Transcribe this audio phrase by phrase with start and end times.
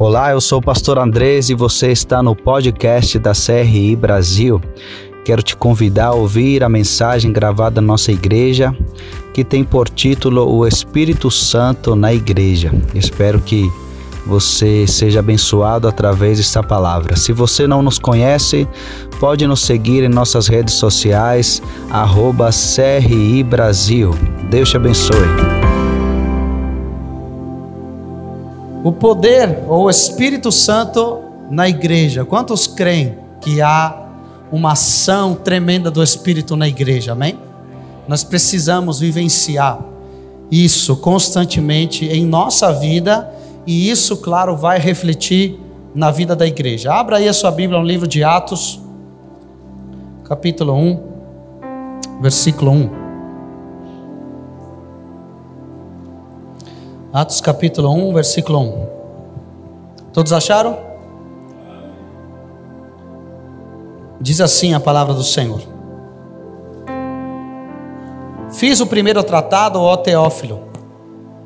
[0.00, 4.62] Olá, eu sou o pastor Andrés e você está no podcast da CRI Brasil.
[5.24, 8.72] Quero te convidar a ouvir a mensagem gravada na nossa igreja,
[9.34, 12.72] que tem por título O Espírito Santo na Igreja.
[12.94, 13.68] Espero que
[14.24, 17.16] você seja abençoado através desta palavra.
[17.16, 18.68] Se você não nos conhece,
[19.18, 21.60] pode nos seguir em nossas redes sociais,
[21.90, 24.14] arroba CRI Brasil.
[24.48, 25.67] Deus te abençoe.
[28.88, 31.18] O poder ou o Espírito Santo
[31.50, 32.24] na igreja.
[32.24, 33.94] Quantos creem que há
[34.50, 37.12] uma ação tremenda do Espírito na igreja?
[37.12, 37.38] Amém?
[38.08, 39.78] Nós precisamos vivenciar
[40.50, 43.30] isso constantemente em nossa vida
[43.66, 45.60] e isso, claro, vai refletir
[45.94, 46.90] na vida da igreja.
[46.90, 48.80] Abra aí a sua Bíblia no livro de Atos,
[50.24, 51.00] capítulo 1,
[52.22, 53.08] versículo 1.
[57.10, 58.87] Atos capítulo 1, versículo 1.
[60.18, 60.76] Todos acharam?
[64.20, 65.60] Diz assim a palavra do Senhor.
[68.50, 70.58] Fiz o primeiro tratado, ó Teófilo,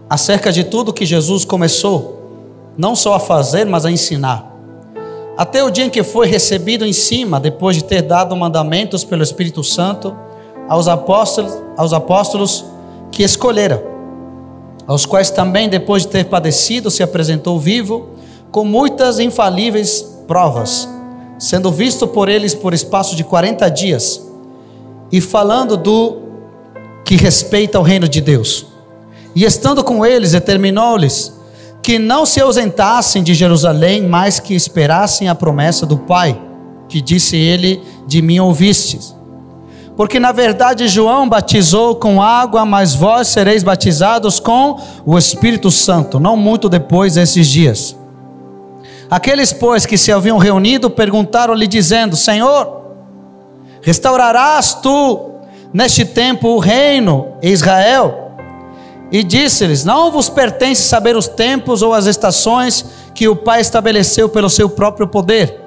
[0.09, 4.57] acerca de tudo que Jesus começou, não só a fazer, mas a ensinar.
[5.37, 9.23] Até o dia em que foi recebido em cima, depois de ter dado mandamentos pelo
[9.23, 10.17] Espírito Santo
[10.67, 12.65] aos apóstolos, aos apóstolos
[13.11, 13.93] que escolhera
[14.87, 18.11] aos quais também, depois de ter padecido, se apresentou vivo,
[18.53, 20.87] com muitas infalíveis provas,
[21.39, 24.23] sendo visto por eles por espaço de 40 dias,
[25.11, 26.19] e falando do
[27.05, 28.67] que respeita ao reino de Deus.
[29.35, 31.33] E estando com eles, determinou-lhes
[31.83, 36.41] que não se ausentassem de Jerusalém, mas que esperassem a promessa do Pai,
[36.89, 39.17] que disse ele: De mim ouvistes.
[39.97, 46.21] Porque na verdade João batizou com água, mas vós sereis batizados com o Espírito Santo,
[46.21, 47.97] não muito depois desses dias.
[49.13, 52.95] Aqueles, pois, que se haviam reunido, perguntaram-lhe, dizendo: Senhor,
[53.83, 55.33] restaurarás tu
[55.71, 58.33] neste tempo o reino Israel?
[59.11, 64.31] E disse-lhes: Não vos pertence saber os tempos ou as estações que o Pai estabeleceu
[64.31, 65.61] pelo seu próprio poder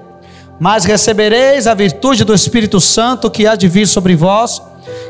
[0.60, 4.62] mas recebereis a virtude do Espírito Santo que há de vir sobre vós,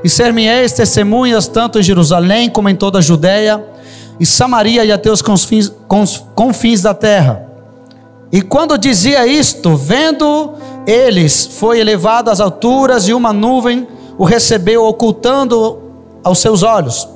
[0.03, 3.63] e ser-me-eis testemunhas tanto em Jerusalém como em toda a Judéia
[4.19, 5.71] e Samaria e até os confins,
[6.33, 7.54] confins da terra.
[8.35, 13.87] E quando dizia isto, vendo eles, foi elevado às alturas e uma nuvem
[14.17, 15.79] o recebeu, ocultando
[16.21, 17.07] aos seus olhos.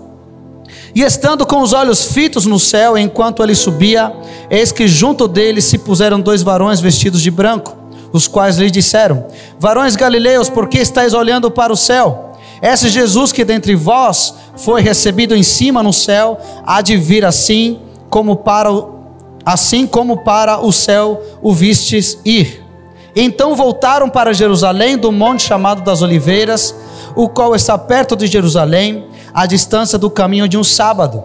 [0.95, 4.15] E estando com os olhos fitos no céu, enquanto ele subia,
[4.49, 7.75] eis que junto dele se puseram dois varões vestidos de branco
[8.13, 9.25] os quais lhe disseram:
[9.59, 12.31] Varões galileus, por que estáis olhando para o céu?
[12.61, 17.77] Esse Jesus que dentre vós foi recebido em cima no céu, há de vir assim
[18.09, 18.98] como para o,
[19.45, 22.63] assim como para o céu o vistes ir.
[23.15, 26.75] Então voltaram para Jerusalém do monte chamado das Oliveiras,
[27.15, 31.23] o qual está perto de Jerusalém, à distância do caminho de um sábado.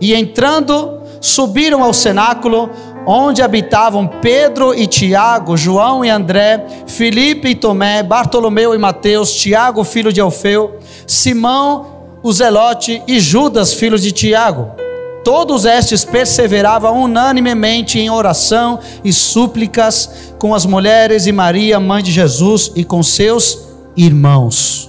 [0.00, 2.70] E entrando, subiram ao cenáculo,
[3.06, 9.84] onde habitavam Pedro e Tiago, João e André, Filipe e Tomé, Bartolomeu e Mateus, Tiago,
[9.84, 11.86] filho de Alfeu, Simão,
[12.22, 14.85] o Zelote e Judas, filho de Tiago.
[15.26, 22.12] Todos estes perseveravam unanimemente em oração e súplicas com as mulheres e Maria, mãe de
[22.12, 23.58] Jesus, e com seus
[23.96, 24.88] irmãos.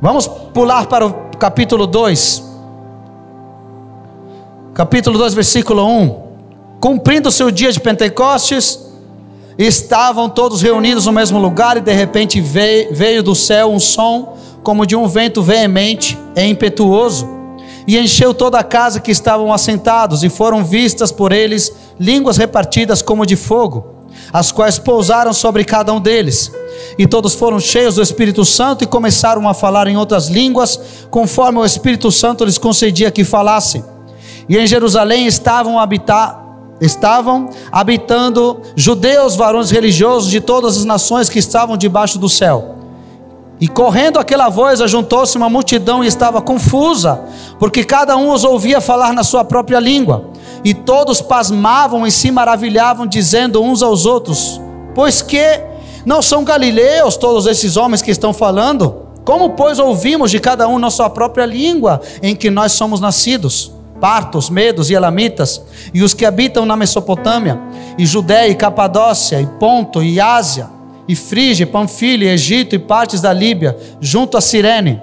[0.00, 2.42] Vamos pular para o capítulo 2.
[4.72, 6.28] Capítulo 2, versículo 1
[6.80, 8.80] cumprindo o seu dia de Pentecostes,
[9.58, 14.34] estavam todos reunidos no mesmo lugar e de repente veio, veio do céu um som
[14.62, 17.36] como de um vento veemente e impetuoso
[17.88, 23.00] e encheu toda a casa que estavam assentados e foram vistas por eles línguas repartidas
[23.00, 23.82] como de fogo,
[24.30, 26.52] as quais pousaram sobre cada um deles.
[26.98, 30.78] E todos foram cheios do Espírito Santo e começaram a falar em outras línguas,
[31.10, 33.82] conforme o Espírito Santo lhes concedia que falassem.
[34.46, 36.46] E em Jerusalém estavam habitar
[36.80, 42.78] estavam habitando judeus, varões religiosos de todas as nações que estavam debaixo do céu.
[43.60, 47.20] E correndo aquela voz, ajuntou-se uma multidão e estava confusa,
[47.58, 50.30] porque cada um os ouvia falar na sua própria língua.
[50.64, 54.60] E todos pasmavam e se maravilhavam, dizendo uns aos outros:
[54.94, 55.60] Pois que
[56.04, 59.06] não são galileus todos esses homens que estão falando?
[59.24, 63.72] Como, pois, ouvimos de cada um na sua própria língua em que nós somos nascidos?
[64.00, 65.60] partos, medos e elamitas,
[65.92, 67.60] e os que habitam na Mesopotâmia,
[67.98, 70.68] e Judéia, e Capadócia, e Ponto, e Ásia,
[71.06, 75.00] e Frígia, Panfilha, Egito, e partes da Líbia, junto a Cirene,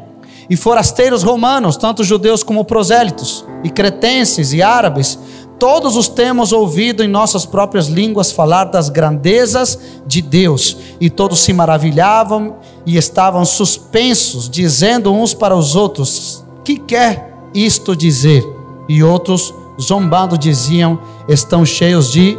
[0.50, 5.18] e forasteiros romanos, tanto judeus como prosélitos, e cretenses e árabes,
[5.58, 11.40] Todos os temos ouvido em nossas próprias línguas falar das grandezas de Deus, e todos
[11.40, 18.46] se maravilhavam e estavam suspensos, dizendo uns para os outros: Que quer isto dizer?
[18.90, 22.38] E outros, zombando, diziam: Estão cheios de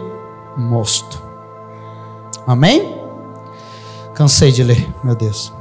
[0.56, 1.22] mosto.
[2.46, 2.94] Amém?
[4.14, 5.52] Cansei de ler, meu Deus.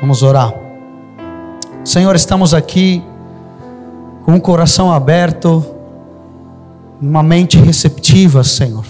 [0.00, 0.63] Vamos orar.
[1.84, 3.04] Senhor, estamos aqui
[4.24, 5.62] com o coração aberto
[6.98, 8.86] uma mente receptiva, Senhor,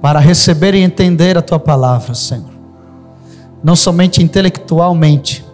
[0.00, 2.50] para receber e entender a tua palavra, Senhor.
[3.60, 5.44] Não somente intelectualmente,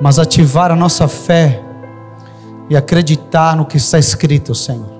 [0.00, 1.60] mas ativar a nossa fé
[2.70, 4.98] e acreditar no que está escrito, Senhor.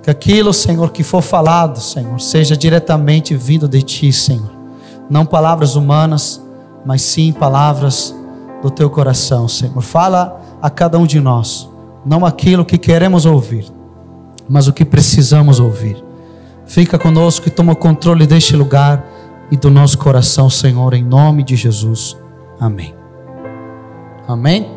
[0.00, 4.52] Que aquilo, Senhor, que for falado, Senhor, seja diretamente vindo de ti, Senhor.
[5.10, 6.40] Não palavras humanas,
[6.86, 8.14] mas sim palavras
[8.62, 9.80] do teu coração, Senhor.
[9.80, 11.68] Fala a cada um de nós,
[12.04, 13.66] não aquilo que queremos ouvir,
[14.48, 16.02] mas o que precisamos ouvir.
[16.66, 19.04] Fica conosco e toma o controle deste lugar
[19.50, 22.16] e do nosso coração, Senhor, em nome de Jesus.
[22.60, 22.94] Amém.
[24.26, 24.70] Amém.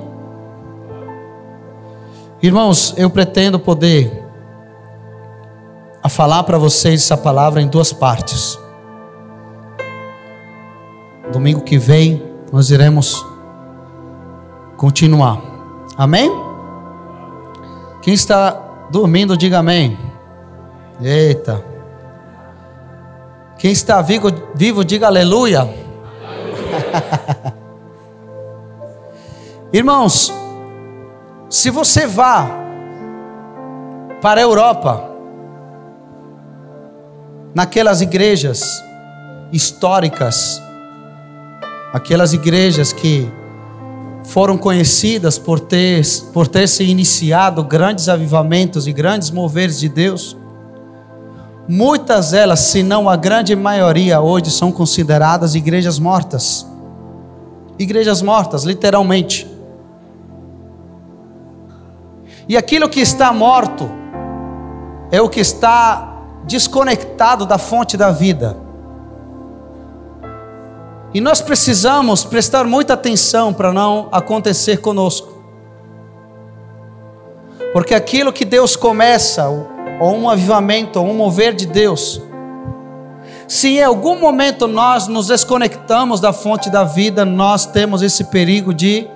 [2.41, 4.23] Irmãos, eu pretendo poder
[6.01, 8.57] a falar para vocês essa palavra em duas partes.
[11.31, 13.25] Domingo que vem nós iremos
[14.81, 15.39] continuar.
[15.95, 16.31] Amém?
[18.01, 19.95] Quem está Dormindo, diga amém.
[20.99, 21.63] Eita.
[23.59, 25.69] Quem está vivo, vivo diga aleluia.
[29.71, 30.33] Irmãos,
[31.47, 32.49] se você vá
[34.19, 35.11] para a Europa,
[37.53, 38.83] naquelas igrejas
[39.53, 40.59] históricas,
[41.93, 43.31] aquelas igrejas que
[44.23, 50.37] foram conhecidas por ter, por ter se iniciado grandes avivamentos e grandes moveres de Deus.
[51.67, 56.67] Muitas delas, se não a grande maioria, hoje são consideradas igrejas mortas.
[57.79, 59.49] Igrejas mortas, literalmente.
[62.47, 63.89] E aquilo que está morto
[65.11, 68.57] é o que está desconectado da fonte da vida.
[71.13, 75.41] E nós precisamos prestar muita atenção para não acontecer conosco.
[77.73, 82.21] Porque aquilo que Deus começa, ou um avivamento, ou um mover de Deus,
[83.47, 88.73] se em algum momento nós nos desconectamos da fonte da vida, nós temos esse perigo
[88.73, 89.07] de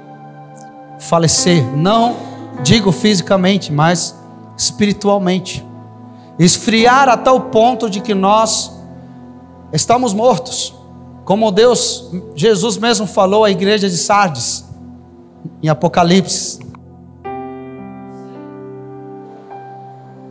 [1.00, 1.64] falecer.
[1.76, 2.18] Não
[2.62, 4.14] digo fisicamente, mas
[4.58, 5.66] espiritualmente.
[6.38, 8.72] Esfriar a tal ponto de que nós
[9.72, 10.74] estamos mortos.
[11.26, 14.64] Como Deus, Jesus mesmo falou à igreja de Sardes,
[15.62, 16.60] em Apocalipse.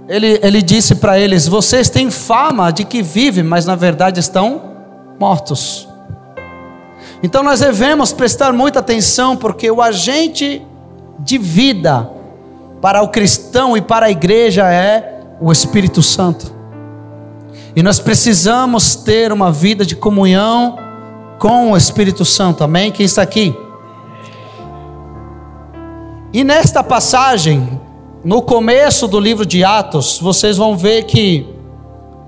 [0.08, 4.62] Ele, ele disse para eles: Vocês têm fama de que vivem, mas na verdade estão
[5.19, 5.88] mortos.
[7.25, 10.64] Então nós devemos prestar muita atenção, porque o agente
[11.19, 12.08] de vida
[12.81, 16.53] para o cristão e para a igreja é o Espírito Santo.
[17.76, 20.76] E nós precisamos ter uma vida de comunhão
[21.41, 22.62] com o Espírito Santo.
[22.62, 22.93] Amém?
[22.93, 23.53] Quem está aqui?
[26.32, 27.81] E nesta passagem,
[28.25, 31.52] no começo do livro de Atos, vocês vão ver que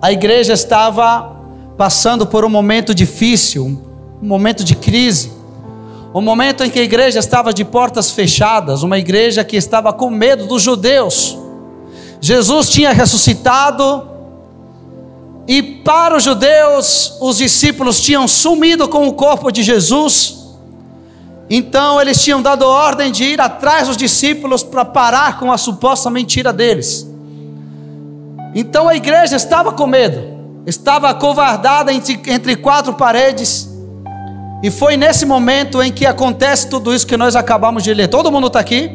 [0.03, 1.37] a igreja estava
[1.77, 3.81] passando por um momento difícil,
[4.21, 5.31] um momento de crise,
[6.13, 10.11] um momento em que a igreja estava de portas fechadas, uma igreja que estava com
[10.11, 11.39] medo dos judeus.
[12.21, 14.16] Jesus tinha ressuscitado,
[15.49, 20.45] e para os judeus, os discípulos tinham sumido com o corpo de Jesus.
[21.49, 26.11] Então eles tinham dado ordem de ir atrás dos discípulos para parar com a suposta
[26.11, 27.09] mentira deles.
[28.55, 30.21] Então a igreja estava com medo,
[30.67, 33.69] estava acovardada entre, entre quatro paredes.
[34.63, 38.09] E foi nesse momento em que acontece tudo isso que nós acabamos de ler.
[38.09, 38.91] Todo mundo está aqui?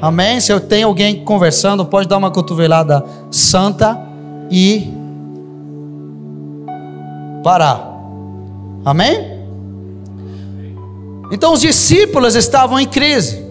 [0.00, 0.40] Amém?
[0.40, 4.00] Se eu tenho alguém conversando, pode dar uma cotovelada santa
[4.50, 5.01] e
[7.42, 7.92] parar.
[8.84, 9.32] Amém?
[11.30, 13.42] Então os discípulos estavam em crise.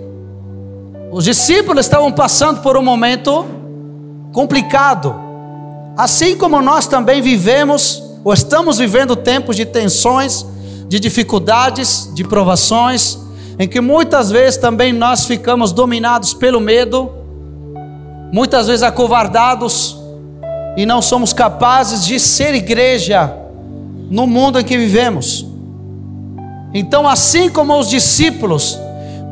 [1.11, 3.45] Os discípulos estavam passando por um momento
[4.31, 5.15] complicado.
[5.97, 10.45] Assim como nós também vivemos, ou estamos vivendo tempos de tensões,
[10.87, 13.17] de dificuldades, de provações,
[13.57, 17.11] em que muitas vezes também nós ficamos dominados pelo medo,
[18.31, 19.97] muitas vezes acovardados,
[20.77, 23.40] e não somos capazes de ser igreja
[24.11, 25.47] no mundo em que vivemos.
[26.73, 28.77] Então, assim como os discípulos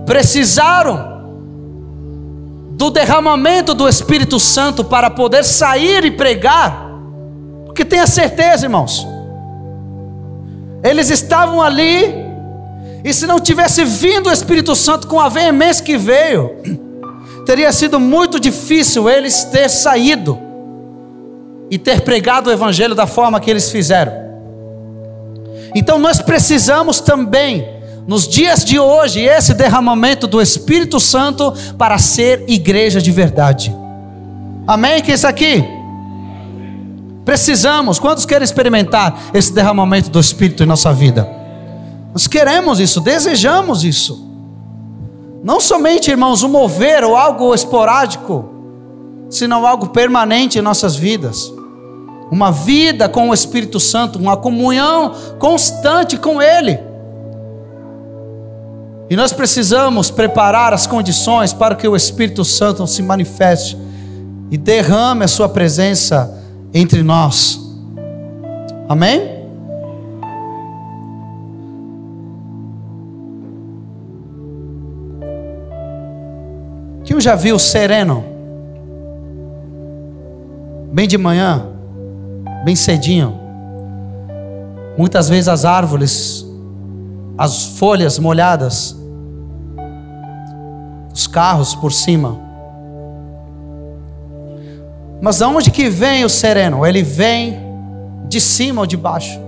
[0.06, 1.20] precisaram
[2.72, 6.90] do derramamento do Espírito Santo para poder sair e pregar,
[7.66, 9.06] porque tenha certeza, irmãos,
[10.82, 12.16] eles estavam ali,
[13.04, 16.56] e se não tivesse vindo o Espírito Santo com a veemência que veio,
[17.46, 20.40] teria sido muito difícil eles ter saído
[21.70, 24.29] e ter pregado o Evangelho da forma que eles fizeram.
[25.76, 27.68] Então nós precisamos também,
[28.08, 33.76] nos dias de hoje, esse derramamento do Espírito Santo para ser igreja de verdade.
[34.68, 35.02] Amém?
[35.02, 35.64] Que isso aqui?
[37.24, 38.00] Precisamos.
[38.00, 41.30] Quantos querem experimentar esse derramamento do Espírito em nossa vida?
[42.14, 44.28] Nós queremos isso, desejamos isso.
[45.44, 48.50] Não somente, irmãos, um mover ou algo esporádico,
[49.30, 51.54] senão algo permanente em nossas vidas.
[52.32, 56.80] Uma vida com o Espírito Santo, uma comunhão constante com Ele.
[59.10, 63.76] E nós precisamos preparar as condições para que o Espírito Santo se manifeste
[64.52, 66.38] e derrame a Sua presença
[66.74, 67.60] entre nós.
[68.88, 69.40] Amém?
[77.04, 78.24] Quem já viu sereno?
[80.94, 81.68] Bem de manhã,
[82.63, 83.39] bem cedinho.
[84.98, 86.46] Muitas vezes as árvores,
[87.38, 88.96] as folhas molhadas,
[91.13, 92.38] os carros por cima.
[95.22, 96.86] Mas aonde que vem o sereno?
[96.86, 97.60] Ele vem
[98.28, 99.39] de cima ou de baixo?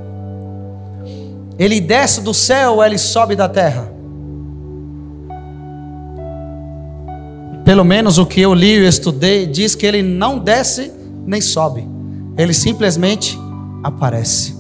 [1.58, 3.92] Ele desce do céu ou ele sobe da terra?
[7.64, 10.92] Pelo menos o que eu li e estudei diz que ele não desce
[11.26, 11.88] nem sobe.
[12.38, 13.38] Ele simplesmente
[13.84, 14.56] aparece.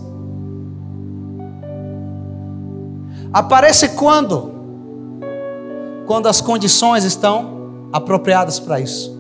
[3.34, 4.52] Aparece quando?
[6.06, 9.18] Quando as condições estão apropriadas para isso.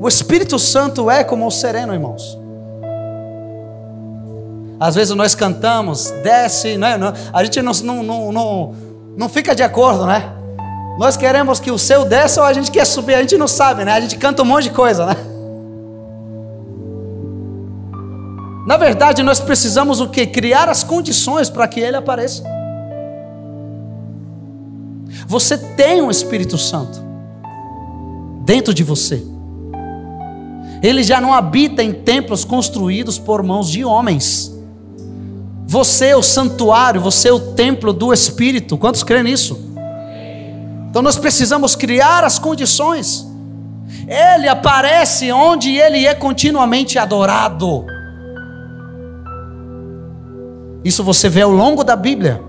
[0.00, 2.36] O Espírito Santo é como o sereno, irmãos.
[4.78, 6.98] Às vezes nós cantamos, desce, né?
[7.32, 8.74] a gente não, não, não,
[9.16, 10.32] não, fica de acordo, né?
[10.98, 13.84] Nós queremos que o céu desça ou a gente quer subir, a gente não sabe,
[13.84, 13.92] né?
[13.92, 15.16] A gente canta um monte de coisa, né?
[18.66, 20.26] Na verdade, nós precisamos o que?
[20.26, 22.42] Criar as condições para que ele apareça.
[25.28, 27.00] Você tem um Espírito Santo
[28.44, 29.22] dentro de você.
[30.82, 34.52] Ele já não habita em templos construídos por mãos de homens.
[35.68, 38.76] Você é o santuário, você é o templo do Espírito.
[38.76, 39.60] Quantos creem nisso?
[40.90, 43.26] Então nós precisamos criar as condições.
[44.08, 47.95] Ele aparece onde ele é continuamente adorado.
[50.86, 52.40] Isso você vê ao longo da Bíblia.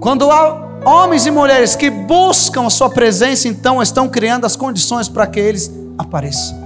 [0.00, 5.08] Quando há Homens e mulheres que buscam a sua presença, então estão criando as condições
[5.08, 6.60] para que eles apareçam.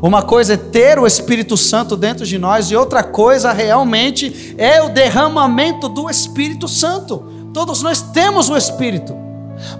[0.00, 4.80] Uma coisa é ter o Espírito Santo dentro de nós, e outra coisa realmente é
[4.80, 7.24] o derramamento do Espírito Santo.
[7.52, 9.14] Todos nós temos o Espírito,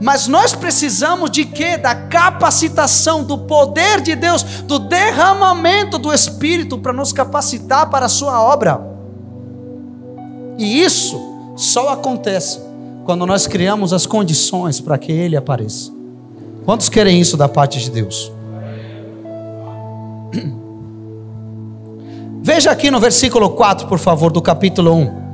[0.00, 1.76] mas nós precisamos de quê?
[1.76, 8.08] Da capacitação, do poder de Deus, do derramamento do Espírito para nos capacitar para a
[8.08, 8.80] Sua obra.
[10.58, 11.20] E isso
[11.56, 12.60] só acontece
[13.04, 15.92] quando nós criamos as condições para que Ele apareça.
[16.64, 18.32] Quantos querem isso da parte de Deus?
[22.42, 25.27] Veja aqui no versículo 4, por favor, do capítulo 1.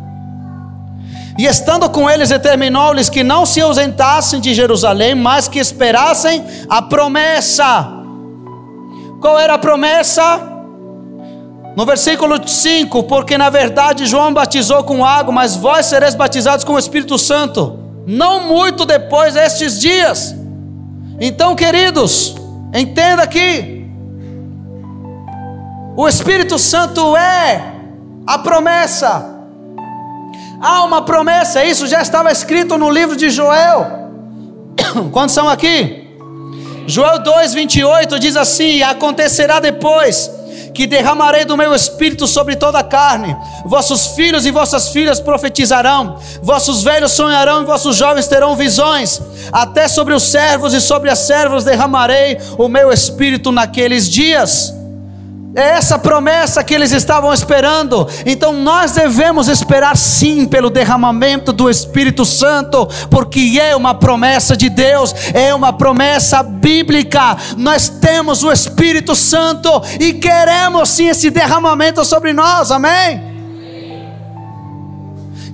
[1.37, 6.81] E estando com eles, determinou-lhes que não se ausentassem de Jerusalém, mas que esperassem a
[6.81, 7.89] promessa.
[9.21, 10.41] Qual era a promessa?
[11.77, 16.75] No versículo 5, porque na verdade João batizou com água, mas vós sereis batizados com
[16.75, 20.37] o Espírito Santo, não muito depois destes dias.
[21.19, 22.37] Então, queridos,
[22.73, 23.91] entenda aqui:
[25.97, 27.73] o Espírito Santo é
[28.25, 29.34] a promessa.
[30.65, 33.87] Há uma promessa, isso já estava escrito no livro de Joel.
[35.13, 36.09] Quantos são aqui?
[36.87, 40.31] Joel 2,28 diz assim: Acontecerá depois
[40.73, 43.37] que derramarei do meu espírito sobre toda a carne.
[43.67, 49.21] Vossos filhos e vossas filhas profetizarão, vossos velhos sonharão e vossos jovens terão visões.
[49.53, 54.73] Até sobre os servos e sobre as servas derramarei o meu espírito naqueles dias.
[55.57, 58.09] É essa promessa que eles estavam esperando.
[58.27, 64.69] Então nós devemos esperar sim pelo derramamento do Espírito Santo, porque é uma promessa de
[64.69, 67.37] Deus, é uma promessa bíblica.
[67.57, 69.71] Nós temos o Espírito Santo
[70.01, 72.73] e queremos sim esse derramamento sobre nós.
[72.73, 73.33] Amém?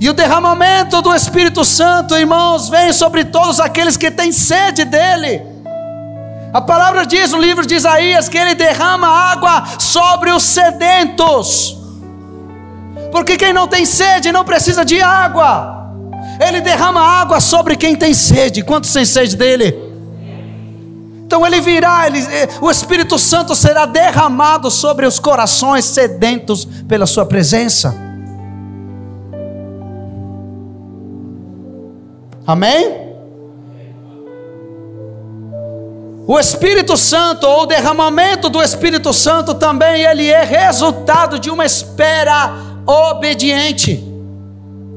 [0.01, 5.43] E o derramamento do Espírito Santo, irmãos, vem sobre todos aqueles que têm sede dele.
[6.53, 11.77] A palavra diz no livro de Isaías que ele derrama água sobre os sedentos.
[13.13, 15.93] Porque quem não tem sede não precisa de água.
[16.41, 18.63] Ele derrama água sobre quem tem sede.
[18.63, 19.91] Quantos têm sede dele?
[21.25, 27.07] Então ele virá, ele, eh, o Espírito Santo será derramado sobre os corações sedentos pela
[27.07, 27.95] sua presença.
[32.45, 33.10] Amém?
[36.27, 41.65] O Espírito Santo, ou o derramamento do Espírito Santo também, ele é resultado de uma
[41.65, 42.53] espera
[42.87, 44.05] obediente.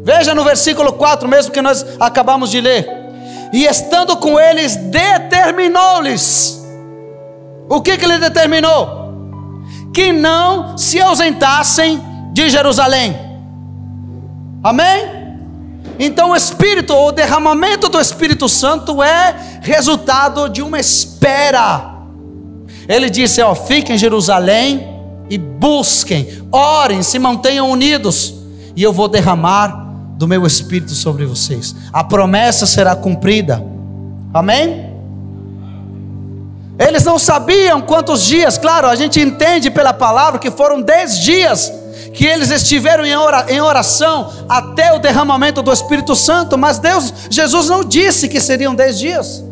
[0.03, 3.03] Veja no versículo 4, mesmo que nós acabamos de ler
[3.53, 6.60] e estando com eles, determinou-lhes.
[7.70, 9.13] O que, que ele determinou?
[9.94, 12.01] Que não se ausentassem
[12.34, 13.15] de Jerusalém.
[14.63, 15.23] Amém?
[16.05, 21.93] Então, o Espírito, o derramamento do Espírito Santo é resultado de uma espera.
[22.89, 24.86] Ele disse: Ó, fiquem em Jerusalém
[25.29, 28.33] e busquem, orem, se mantenham unidos,
[28.75, 29.69] e eu vou derramar
[30.17, 31.74] do meu espírito sobre vocês.
[31.93, 33.63] A promessa será cumprida.
[34.33, 34.91] Amém?
[36.77, 41.72] Eles não sabiam quantos dias, claro, a gente entende pela palavra que foram dez dias
[42.13, 47.84] que eles estiveram em oração até o derramamento do Espírito Santo, mas Deus, Jesus não
[47.84, 49.43] disse que seriam dez dias.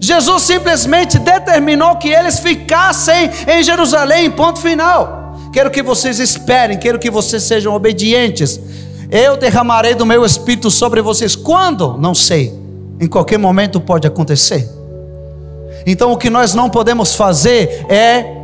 [0.00, 5.36] Jesus simplesmente determinou que eles ficassem em Jerusalém, ponto final.
[5.52, 8.60] Quero que vocês esperem, quero que vocês sejam obedientes.
[9.10, 11.34] Eu derramarei do meu espírito sobre vocês.
[11.36, 11.96] Quando?
[11.96, 12.52] Não sei.
[13.00, 14.68] Em qualquer momento pode acontecer.
[15.86, 18.35] Então o que nós não podemos fazer é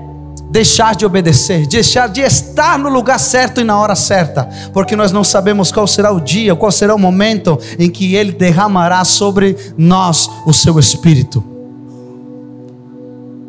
[0.53, 5.11] deixar de obedecer, deixar de estar no lugar certo e na hora certa, porque nós
[5.11, 9.57] não sabemos qual será o dia, qual será o momento em que Ele derramará sobre
[9.79, 11.43] nós o seu Espírito.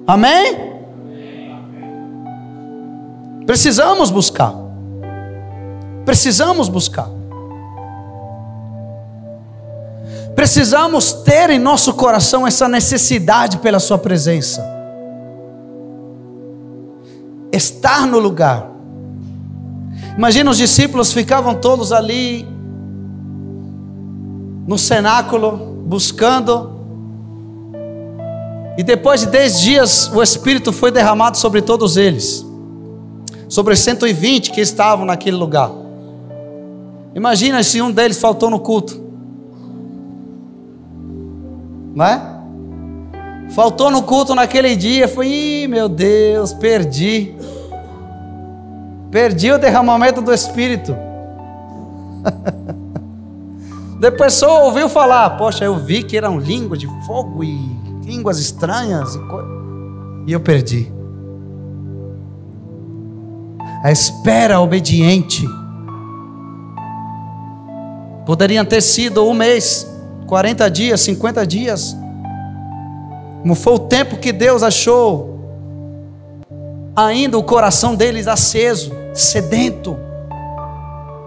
[0.07, 0.71] Amém?
[3.45, 4.55] Precisamos buscar.
[6.05, 7.09] Precisamos buscar.
[10.33, 14.82] Precisamos ter em nosso coração essa necessidade pela Sua presença.
[17.53, 18.69] Estar no lugar.
[20.17, 22.45] Imagina os discípulos ficavam todos ali
[24.67, 26.73] no cenáculo, buscando.
[28.77, 32.43] E depois de dez dias, o Espírito foi derramado sobre todos eles
[33.53, 35.69] sobre os 120 que estavam naquele lugar.
[37.13, 38.99] Imagina se um deles faltou no culto.
[41.93, 42.32] Não é?
[43.53, 47.35] Faltou no culto naquele dia, foi, Ih, meu Deus, perdi.
[49.11, 50.95] Perdi o derramamento do Espírito.
[53.99, 57.57] Depois só ouviu falar, poxa, eu vi que eram línguas de fogo e
[58.03, 59.39] línguas estranhas e, co...
[60.27, 60.91] e eu perdi
[63.83, 65.45] a espera obediente.
[68.25, 69.85] Poderiam ter sido um mês,
[70.25, 72.02] 40 dias, 50 dias.
[73.43, 75.33] Como foi o tempo que Deus achou
[76.95, 79.97] ainda o coração deles aceso, sedento.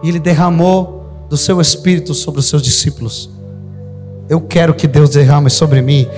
[0.02, 3.28] E Ele derramou do seu espírito sobre os seus discípulos.
[4.30, 6.08] Eu quero que Deus derrame sobre mim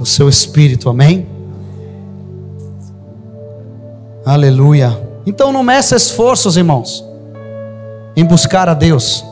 [0.00, 1.28] o seu espírito, amém?
[4.26, 5.00] Aleluia.
[5.24, 7.04] Então não meça esforços, irmãos,
[8.16, 9.24] em buscar a Deus.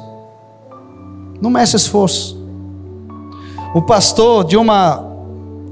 [1.41, 2.41] Não meça esforço.
[3.75, 5.10] O pastor de uma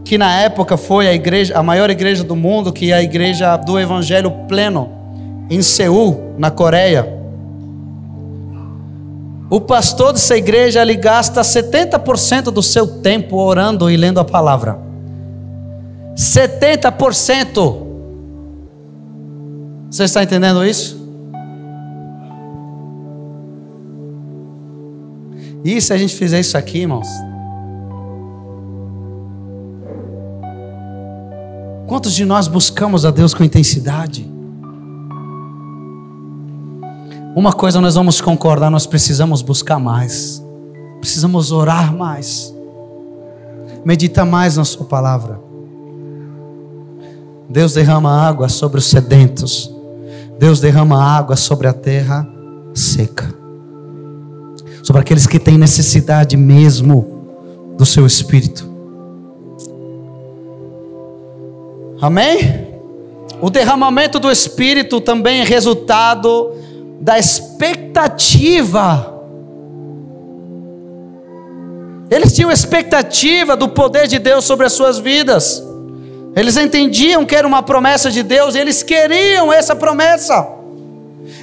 [0.08, 3.54] que na época foi a igreja, a maior igreja do mundo, que é a igreja
[3.58, 4.88] do evangelho pleno
[5.50, 7.06] em Seul, na Coreia.
[9.50, 14.78] O pastor dessa igreja ele gasta 70% do seu tempo orando e lendo a palavra.
[16.16, 17.76] 70%.
[19.90, 20.96] Você está entendendo isso?
[25.62, 27.27] E se a gente fizer isso aqui, irmãos?
[31.88, 34.31] Quantos de nós buscamos a Deus com intensidade?
[37.35, 40.44] Uma coisa nós vamos concordar, nós precisamos buscar mais.
[41.01, 42.55] Precisamos orar mais.
[43.87, 45.40] Meditar mais na sua palavra.
[47.48, 49.74] Deus derrama água sobre os sedentos.
[50.38, 52.29] Deus derrama água sobre a terra
[52.74, 53.35] seca.
[54.83, 57.24] Sobre aqueles que têm necessidade mesmo
[57.79, 58.67] do seu espírito.
[62.00, 62.68] Amém?
[63.40, 66.54] O derramamento do espírito também é resultado
[67.00, 69.14] da expectativa.
[72.11, 75.62] Eles tinham expectativa do poder de Deus sobre as suas vidas.
[76.34, 80.54] Eles entendiam que era uma promessa de Deus, e eles queriam essa promessa.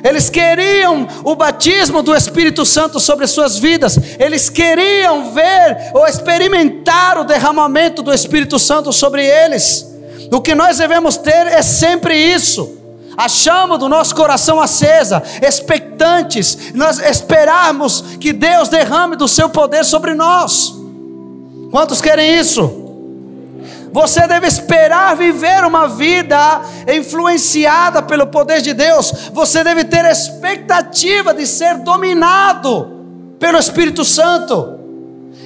[0.03, 3.97] Eles queriam o batismo do Espírito Santo sobre suas vidas.
[4.19, 9.94] Eles queriam ver ou experimentar o derramamento do Espírito Santo sobre eles.
[10.31, 12.77] O que nós devemos ter é sempre isso.
[13.17, 19.85] A chama do nosso coração acesa, expectantes, nós esperarmos que Deus derrame do seu poder
[19.85, 20.73] sobre nós.
[21.71, 22.83] Quantos querem isso?
[23.91, 26.61] Você deve esperar viver uma vida
[26.93, 29.29] influenciada pelo poder de Deus.
[29.31, 34.74] Você deve ter expectativa de ser dominado pelo Espírito Santo.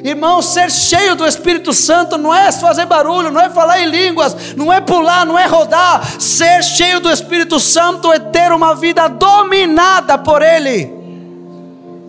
[0.03, 4.55] Irmão, ser cheio do Espírito Santo não é fazer barulho, não é falar em línguas,
[4.55, 6.19] não é pular, não é rodar.
[6.19, 10.91] Ser cheio do Espírito Santo é ter uma vida dominada por Ele,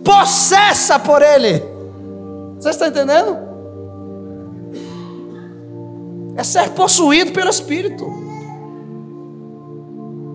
[0.03, 1.63] possessa por Ele.
[2.59, 3.51] Você está entendendo?
[6.35, 8.05] é ser possuído pelo Espírito.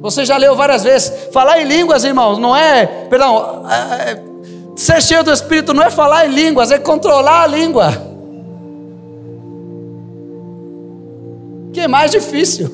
[0.00, 1.12] Você já leu várias vezes.
[1.32, 2.86] Falar em línguas, irmãos, não é.
[2.86, 3.64] Perdão.
[3.68, 4.22] É, é,
[4.76, 7.90] ser cheio do Espírito não é falar em línguas, é controlar a língua.
[11.72, 12.70] Que é mais difícil.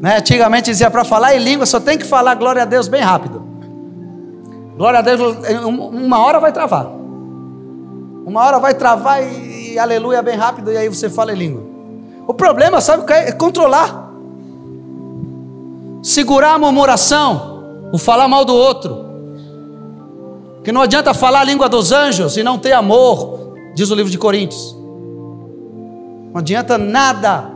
[0.00, 0.16] Né?
[0.18, 3.42] Antigamente dizia para falar em língua só tem que falar glória a Deus bem rápido.
[4.76, 6.86] Glória a Deus, uma hora vai travar.
[8.24, 11.62] Uma hora vai travar e, e aleluia bem rápido, e aí você fala em língua.
[12.28, 13.30] O problema, sabe o que é?
[13.30, 14.12] É controlar.
[16.02, 17.57] Segurar a murmuração,
[17.92, 19.06] o falar mal do outro.
[20.64, 24.10] Que não adianta falar a língua dos anjos e não ter amor, diz o livro
[24.10, 24.76] de Coríntios.
[26.32, 27.50] Não adianta nada.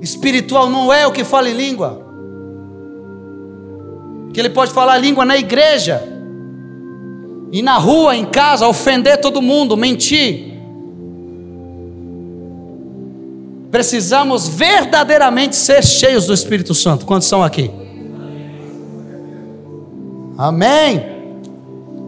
[0.00, 2.02] Espiritual não é o que fala em língua.
[4.32, 6.14] Que ele pode falar língua na igreja,
[7.54, 10.54] e na rua, em casa, ofender todo mundo, mentir.
[13.70, 17.06] Precisamos verdadeiramente ser cheios do Espírito Santo.
[17.06, 17.70] Quantos são aqui?
[20.36, 21.14] Amém.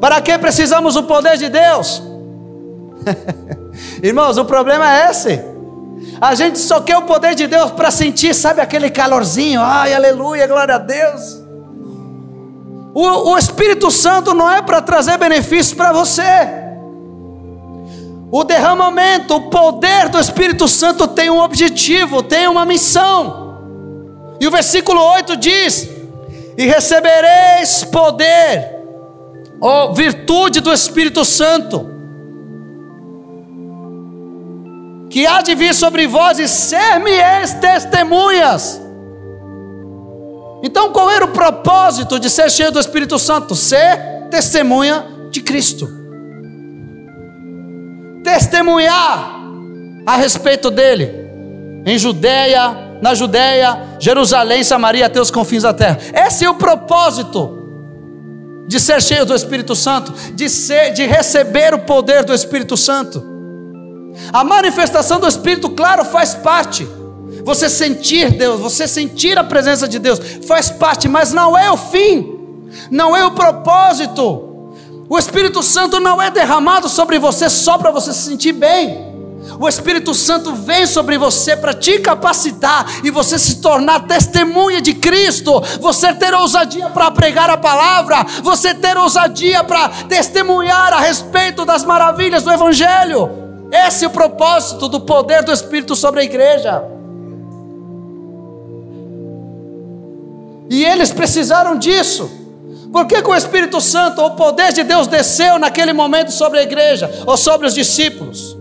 [0.01, 2.03] Para que precisamos do poder de Deus?
[4.03, 5.41] Irmãos, o problema é esse.
[6.21, 9.61] A gente só quer o poder de Deus para sentir, sabe, aquele calorzinho.
[9.63, 11.43] Ai, aleluia, glória a Deus.
[12.95, 16.23] O, o Espírito Santo não é para trazer benefícios para você.
[18.31, 23.59] O derramamento, o poder do Espírito Santo tem um objetivo, tem uma missão.
[24.41, 25.89] E o versículo 8 diz:
[26.57, 28.77] E recebereis poder,
[29.61, 31.91] ou virtude do Espírito Santo,
[35.11, 38.87] que há de vir sobre vós e ser-me-eis testemunhas
[40.67, 43.55] então, qual era o propósito de ser cheio do Espírito Santo?
[43.55, 45.89] Ser testemunha de Cristo.
[48.25, 49.43] Testemunhar
[50.05, 51.25] a respeito dele.
[51.85, 55.99] Em Judeia, na Judeia, Jerusalém, Samaria, até os confins da terra.
[56.27, 57.65] Esse é o propósito
[58.67, 63.25] de ser cheio do Espírito Santo, de ser, de receber o poder do Espírito Santo.
[64.33, 66.87] A manifestação do Espírito, claro, faz parte
[67.45, 71.77] você sentir Deus, você sentir a presença de Deus, faz parte, mas não é o
[71.77, 74.75] fim, não é o propósito.
[75.09, 79.16] O Espírito Santo não é derramado sobre você só para você se sentir bem.
[79.59, 84.95] O Espírito Santo vem sobre você para te capacitar e você se tornar testemunha de
[84.95, 91.65] Cristo, você ter ousadia para pregar a palavra, você ter ousadia para testemunhar a respeito
[91.65, 93.31] das maravilhas do Evangelho.
[93.73, 96.85] Esse é o propósito do poder do Espírito sobre a igreja.
[100.69, 102.31] E eles precisaram disso.
[102.93, 106.63] Por que, que, o Espírito Santo, o poder de Deus, desceu naquele momento sobre a
[106.63, 108.57] igreja ou sobre os discípulos?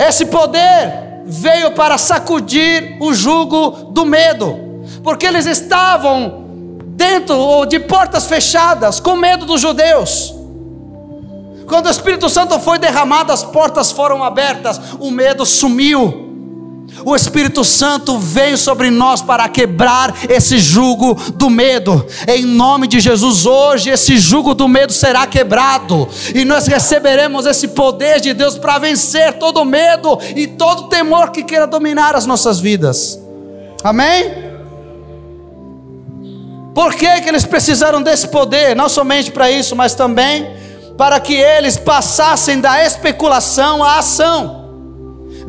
[0.00, 4.58] Esse poder veio para sacudir o jugo do medo,
[5.04, 6.46] porque eles estavam
[6.96, 10.34] dentro ou de portas fechadas, com medo dos judeus.
[11.66, 16.19] Quando o Espírito Santo foi derramado, as portas foram abertas, o medo sumiu.
[17.04, 22.06] O Espírito Santo veio sobre nós para quebrar esse jugo do medo.
[22.28, 27.68] Em nome de Jesus, hoje esse jugo do medo será quebrado e nós receberemos esse
[27.68, 32.60] poder de Deus para vencer todo medo e todo temor que queira dominar as nossas
[32.60, 33.18] vidas.
[33.82, 34.50] Amém?
[36.74, 38.76] Por que, que eles precisaram desse poder?
[38.76, 40.48] Não somente para isso, mas também
[40.96, 44.59] para que eles passassem da especulação à ação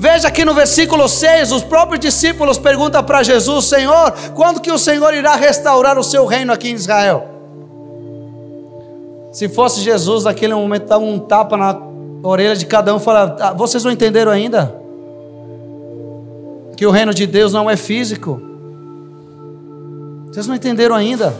[0.01, 4.77] Veja aqui no versículo 6, os próprios discípulos perguntam para Jesus: Senhor, quando que o
[4.79, 7.29] Senhor irá restaurar o seu reino aqui em Israel?
[9.31, 11.79] Se fosse Jesus, naquele momento, dava um tapa na
[12.23, 14.75] orelha de cada um e falava: ah, Vocês não entenderam ainda?
[16.75, 18.41] Que o reino de Deus não é físico.
[20.31, 21.31] Vocês não entenderam ainda?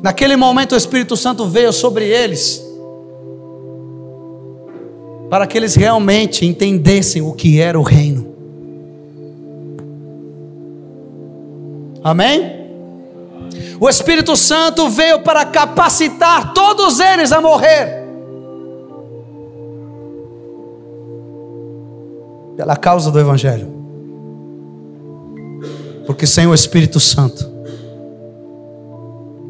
[0.00, 2.69] Naquele momento o Espírito Santo veio sobre eles
[5.30, 8.34] para que eles realmente entendessem o que era o reino.
[12.02, 12.58] Amém?
[13.78, 18.00] O Espírito Santo veio para capacitar todos eles a morrer.
[22.56, 23.68] Pela causa do Evangelho.
[26.06, 27.48] Porque sem o Espírito Santo,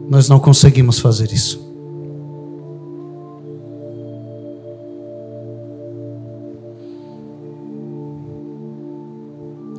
[0.09, 1.70] nós não conseguimos fazer isso.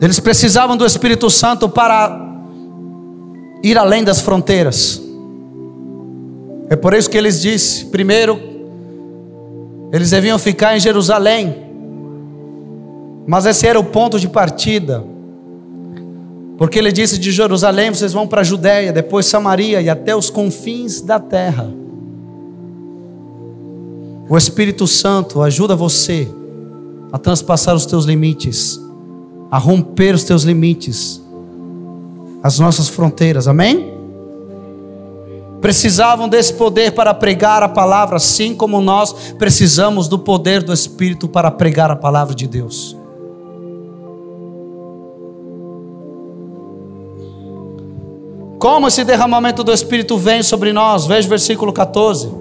[0.02, 2.20] Eles precisavam do Espírito Santo para
[3.64, 5.00] ir além das fronteiras.
[6.70, 8.42] É por isso que eles disse, primeiro,
[9.92, 11.56] eles deviam ficar em Jerusalém.
[13.28, 15.04] Mas esse era o ponto de partida.
[16.58, 20.32] Porque ele disse de Jerusalém, vocês vão para a Judéia, depois Samaria e até os
[20.32, 21.72] confins da terra.
[24.28, 26.28] O Espírito Santo ajuda você
[27.12, 28.80] a transpassar os teus limites
[29.52, 31.22] a romper os teus limites,
[32.42, 34.00] as nossas fronteiras, amém?
[35.60, 41.28] Precisavam desse poder para pregar a palavra, assim como nós precisamos do poder do Espírito
[41.28, 42.98] para pregar a palavra de Deus.
[48.58, 51.06] Como esse derramamento do Espírito vem sobre nós?
[51.06, 52.32] Veja o versículo 14.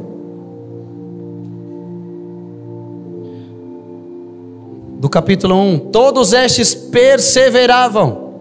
[5.00, 8.34] Do capítulo 1: Todos estes perseveravam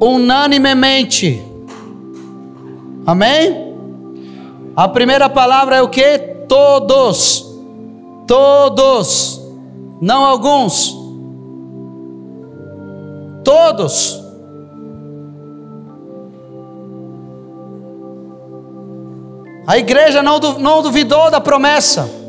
[0.00, 1.42] unanimemente.
[3.06, 3.74] Amém?
[4.74, 6.18] A primeira palavra é o que?
[6.48, 7.44] Todos.
[8.26, 9.42] Todos.
[10.00, 10.96] Não alguns.
[13.44, 14.24] Todos.
[19.66, 22.23] A igreja não, não duvidou da promessa.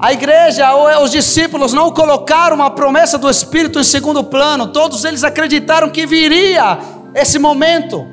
[0.00, 5.04] A igreja é, os discípulos não colocaram a promessa do Espírito em segundo plano, todos
[5.04, 6.78] eles acreditaram que viria
[7.14, 8.06] esse momento,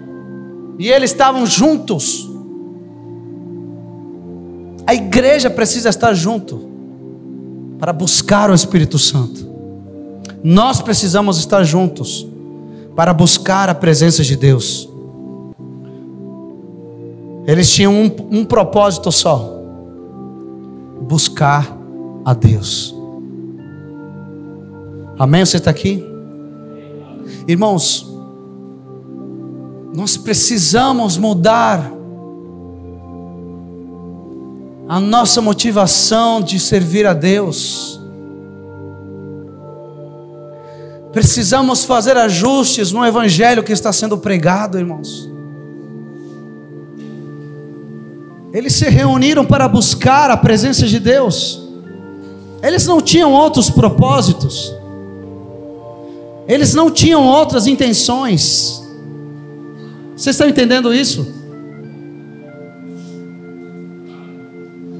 [0.77, 2.29] e eles estavam juntos.
[4.85, 6.67] A igreja precisa estar junto
[7.79, 9.47] para buscar o Espírito Santo.
[10.43, 12.27] Nós precisamos estar juntos
[12.97, 14.89] para buscar a presença de Deus.
[17.45, 19.57] Eles tinham um, um propósito só:
[21.01, 21.76] buscar
[22.27, 22.93] a Deus.
[25.17, 25.45] Amém?
[25.45, 26.03] Você está aqui?
[27.47, 28.05] Irmãos,
[29.95, 31.89] nós precisamos mudar
[34.89, 37.97] a nossa motivação de servir a Deus.
[41.13, 45.31] Precisamos fazer ajustes no evangelho que está sendo pregado, irmãos.
[48.51, 51.66] Eles se reuniram para buscar a presença de Deus.
[52.61, 54.73] Eles não tinham outros propósitos.
[56.47, 58.81] Eles não tinham outras intenções.
[60.15, 61.35] Vocês estão entendendo isso?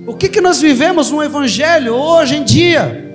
[0.06, 3.06] O que, que nós vivemos no Evangelho hoje em dia?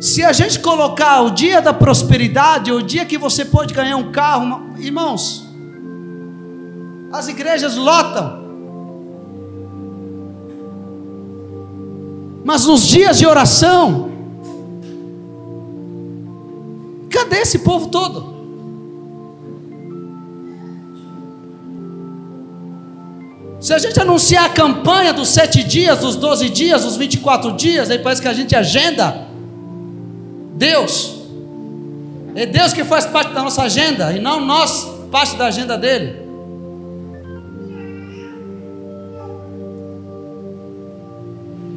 [0.00, 4.10] Se a gente colocar o dia da prosperidade, o dia que você pode ganhar um
[4.10, 5.46] carro, irmãos,
[7.12, 8.39] as igrejas lotam.
[12.50, 14.10] Mas nos dias de oração,
[17.08, 18.28] cadê esse povo todo?
[23.60, 27.18] Se a gente anunciar a campanha dos sete dias, dos doze dias, dos vinte e
[27.18, 29.28] quatro dias, aí parece que a gente agenda
[30.56, 31.20] Deus.
[32.34, 36.29] É Deus que faz parte da nossa agenda e não nós parte da agenda dele.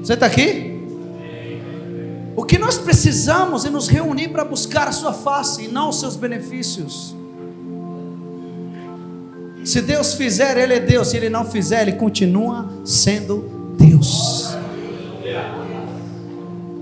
[0.04, 0.74] Você está aqui?
[2.36, 6.02] O que nós precisamos é nos reunir para buscar a Sua face e não os
[6.02, 7.16] seus benefícios.
[9.64, 11.08] Se Deus fizer, Ele é Deus.
[11.08, 14.54] Se Ele não fizer, Ele continua sendo Deus.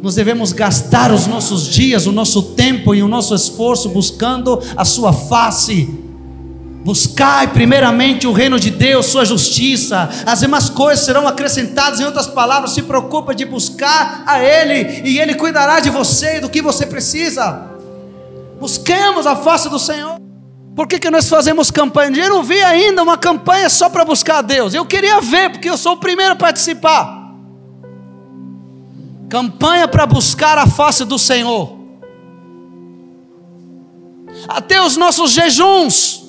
[0.02, 4.84] Nós devemos gastar os nossos dias, o nosso tempo e o nosso esforço buscando a
[4.84, 6.11] Sua face
[6.84, 12.00] Buscai primeiramente o reino de Deus, sua justiça, as demais coisas serão acrescentadas.
[12.00, 16.40] Em outras palavras, se preocupa de buscar a Ele, e Ele cuidará de você e
[16.40, 17.70] do que você precisa.
[18.60, 20.20] Busquemos a face do Senhor.
[20.76, 22.18] Por que, que nós fazemos campanha?
[22.18, 24.74] Eu não vi ainda uma campanha só para buscar a Deus.
[24.74, 27.32] Eu queria ver, porque eu sou o primeiro a participar.
[29.30, 31.78] Campanha para buscar a face do Senhor.
[34.48, 36.21] Até os nossos jejuns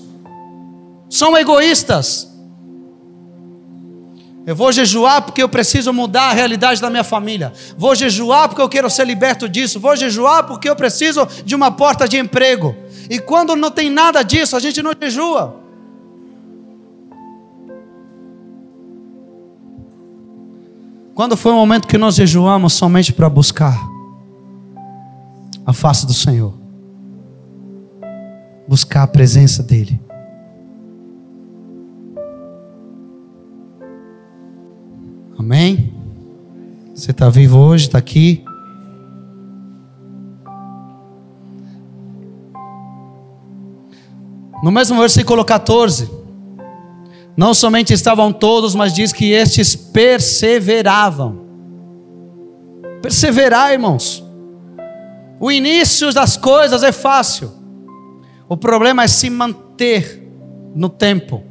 [1.13, 2.27] são egoístas.
[4.47, 7.53] Eu vou jejuar porque eu preciso mudar a realidade da minha família.
[7.77, 9.79] Vou jejuar porque eu quero ser liberto disso.
[9.79, 12.75] Vou jejuar porque eu preciso de uma porta de emprego.
[13.11, 15.61] E quando não tem nada disso, a gente não jejua.
[21.15, 23.79] Quando foi o momento que nós jejuamos somente para buscar
[25.67, 26.55] a face do Senhor,
[28.67, 30.01] buscar a presença dEle.
[35.43, 35.93] Amém?
[36.95, 38.45] Você está vivo hoje, está aqui.
[44.63, 46.09] No mesmo versículo 14,
[47.37, 51.41] não somente estavam todos, mas diz que estes perseveravam.
[53.03, 54.25] Perseverar, irmãos.
[55.41, 57.51] O início das coisas é fácil,
[58.49, 60.23] o problema é se manter
[60.73, 61.43] no tempo.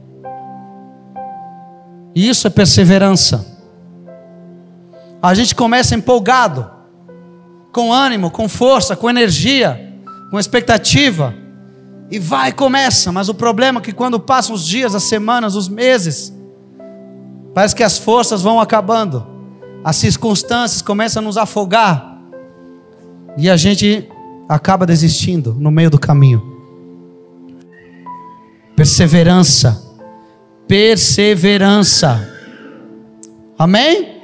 [2.15, 3.50] E isso é perseverança.
[5.21, 6.67] A gente começa empolgado,
[7.71, 9.93] com ânimo, com força, com energia,
[10.31, 11.34] com expectativa,
[12.10, 13.12] e vai e começa.
[13.12, 16.34] Mas o problema é que quando passam os dias, as semanas, os meses,
[17.53, 19.25] parece que as forças vão acabando,
[19.84, 22.19] as circunstâncias começam a nos afogar,
[23.38, 24.10] e a gente
[24.49, 26.41] acaba desistindo no meio do caminho.
[28.75, 29.81] Perseverança,
[30.67, 32.27] perseverança,
[33.57, 34.20] amém?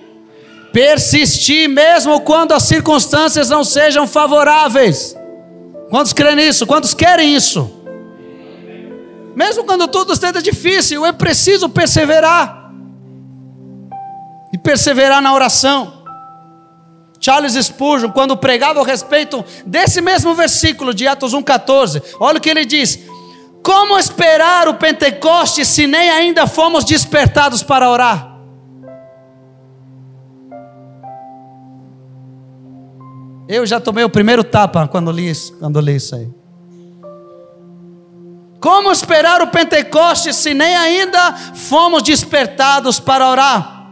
[0.78, 5.18] Persistir mesmo quando as circunstâncias não sejam favoráveis.
[5.90, 6.68] Quantos creem nisso?
[6.68, 7.82] Quantos querem isso?
[9.36, 12.72] Mesmo quando tudo esteja difícil, é preciso perseverar.
[14.54, 16.04] E perseverar na oração.
[17.20, 22.52] Charles Spurgeon, quando pregava a respeito desse mesmo versículo de Atos 1,14, olha o que
[22.52, 23.00] ele diz:
[23.64, 28.37] Como esperar o Pentecoste se nem ainda fomos despertados para orar?
[33.48, 36.30] Eu já tomei o primeiro tapa quando li quando li isso aí.
[38.60, 43.92] Como esperar o Pentecoste se nem ainda fomos despertados para orar?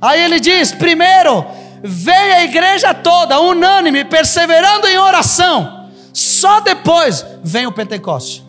[0.00, 1.44] Aí ele diz: primeiro,
[1.82, 5.90] veio a igreja toda, unânime, perseverando em oração.
[6.12, 8.43] Só depois vem o Pentecoste.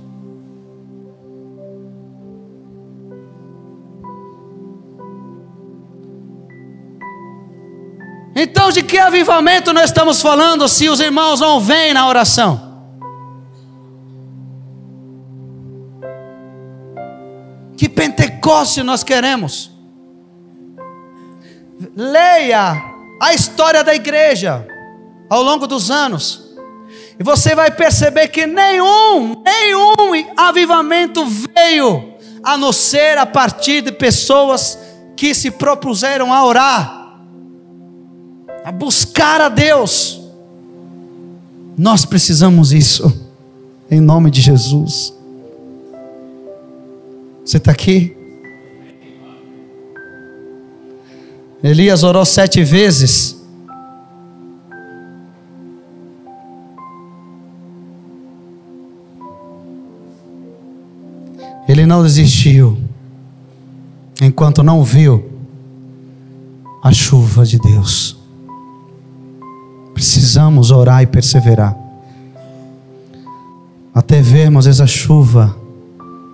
[8.38, 12.84] Então, de que avivamento nós estamos falando se os irmãos não vêm na oração?
[17.78, 19.71] Que Pentecoste nós queremos?
[21.95, 22.76] Leia
[23.21, 24.67] a história da igreja
[25.30, 26.54] ao longo dos anos,
[27.17, 33.93] e você vai perceber que nenhum, nenhum avivamento veio a não ser a partir de
[33.93, 34.78] pessoas
[35.15, 37.05] que se propuseram a orar
[38.65, 40.19] a buscar a Deus.
[41.78, 43.30] Nós precisamos isso,
[43.91, 45.13] em nome de Jesus.
[47.45, 48.17] Você está aqui?
[51.62, 53.39] Elias orou sete vezes.
[61.69, 62.80] Ele não desistiu,
[64.19, 65.23] enquanto não viu
[66.82, 68.14] a chuva de Deus.
[69.95, 71.73] Precisamos orar e perseverar.
[73.93, 75.55] Até vermos essa chuva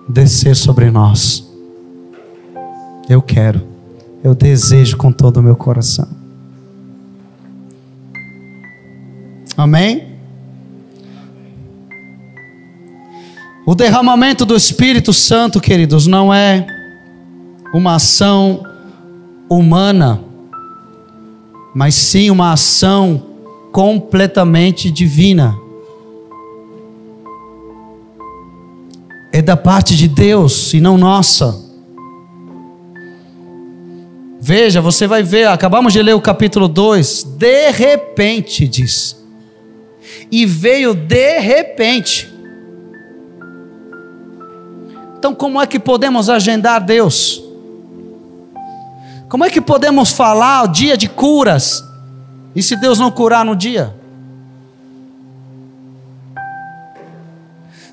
[0.08, 1.48] descer sobre nós.
[3.08, 3.62] Eu quero,
[4.24, 6.08] eu desejo com todo o meu coração.
[9.56, 10.08] Amém?
[13.64, 16.66] O derramamento do Espírito Santo, queridos, não é
[17.72, 18.66] uma ação
[19.48, 20.20] humana,
[21.72, 23.31] mas sim uma ação
[23.72, 25.58] completamente divina.
[29.32, 31.58] É da parte de Deus e não nossa.
[34.38, 37.24] Veja, você vai ver, acabamos de ler o capítulo 2.
[37.38, 39.16] De repente, diz.
[40.30, 42.30] E veio de repente.
[45.16, 47.42] Então, como é que podemos agendar Deus?
[49.28, 51.91] Como é que podemos falar o dia de curas?
[52.54, 53.94] E se Deus não curar no dia?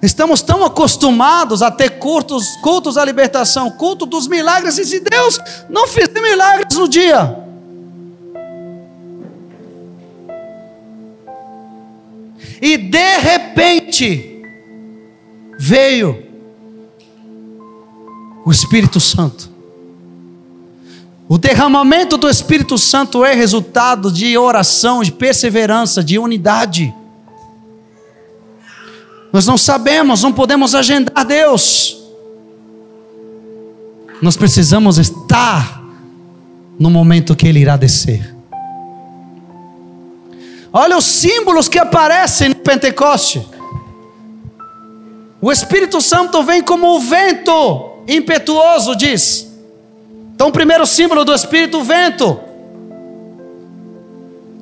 [0.02, 5.40] Estamos tão acostumados a ter cultos, cultos à libertação, culto dos milagres, e se Deus
[5.70, 7.38] não fizer milagres no dia?
[12.62, 14.42] E de repente
[15.58, 16.26] veio
[18.46, 19.49] o Espírito Santo.
[21.32, 26.92] O derramamento do Espírito Santo é resultado de oração, de perseverança, de unidade.
[29.32, 32.02] Nós não sabemos, não podemos agendar Deus.
[34.20, 35.84] Nós precisamos estar
[36.80, 38.36] no momento que Ele irá descer.
[40.74, 43.48] Olha os símbolos que aparecem no Pentecoste.
[45.40, 49.49] O Espírito Santo vem como o vento impetuoso, diz.
[50.40, 52.40] Então, o primeiro símbolo do Espírito, o vento.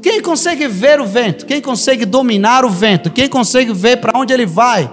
[0.02, 1.46] Quem consegue ver o vento?
[1.46, 3.12] Quem consegue dominar o vento?
[3.12, 4.92] Quem consegue ver para onde ele vai?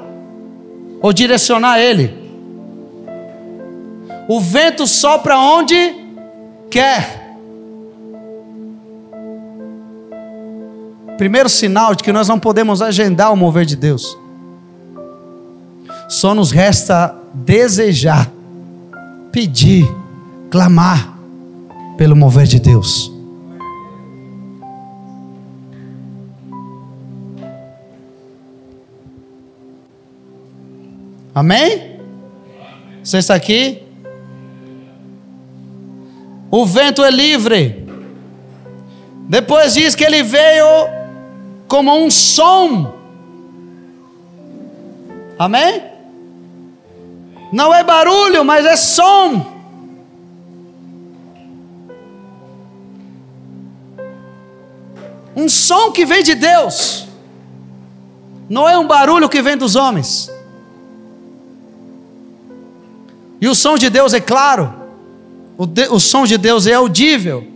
[1.01, 2.13] Ou direcionar ele?
[4.29, 5.75] O vento sopra onde
[6.71, 7.35] quer.
[11.17, 14.19] Primeiro sinal de que nós não podemos agendar o mover de Deus.
[16.11, 18.31] Só nos resta desejar,
[19.33, 20.04] pedir,
[20.55, 21.19] clamar
[21.99, 23.13] pelo mover de Deus.
[31.35, 31.99] Amém?
[33.03, 33.83] Você está aqui?
[36.53, 37.85] O vento é livre.
[39.29, 40.67] Depois diz que ele veio
[41.67, 42.95] como um som.
[45.37, 45.83] Amém?
[47.53, 49.54] Não é barulho, mas é som.
[55.37, 57.07] Um som que vem de Deus.
[58.49, 60.31] Não é um barulho que vem dos homens.
[63.41, 64.73] E o som de Deus é claro,
[65.59, 67.47] o, de, o som de Deus é audível,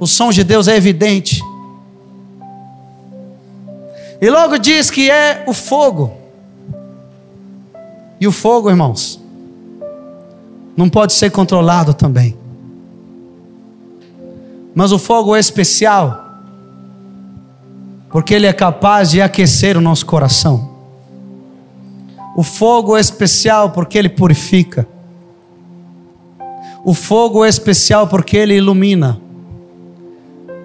[0.00, 1.42] o som de Deus é evidente.
[4.20, 6.16] E logo diz que é o fogo.
[8.20, 9.20] E o fogo, irmãos,
[10.76, 12.41] não pode ser controlado também.
[14.74, 16.38] Mas o fogo é especial,
[18.10, 20.70] porque ele é capaz de aquecer o nosso coração.
[22.36, 24.86] O fogo é especial porque ele purifica.
[26.84, 29.20] O fogo é especial porque ele ilumina.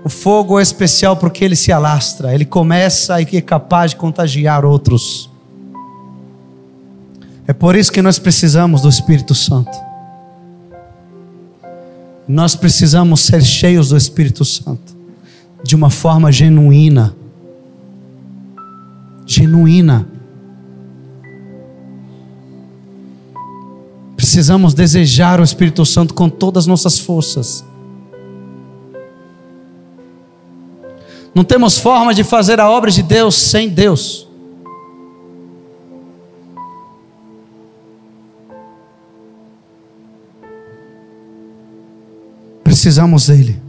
[0.03, 4.64] O fogo é especial porque ele se alastra, ele começa e é capaz de contagiar
[4.64, 5.30] outros.
[7.45, 9.86] É por isso que nós precisamos do Espírito Santo.
[12.28, 14.97] Nós precisamos ser cheios do Espírito Santo
[15.63, 17.15] de uma forma genuína.
[19.25, 20.07] Genuína.
[24.15, 27.63] Precisamos desejar o Espírito Santo com todas as nossas forças.
[31.34, 34.26] Não temos forma de fazer a obra de Deus sem Deus.
[42.78, 43.59] Precisamos dele.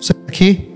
[0.00, 0.74] Você está aqui?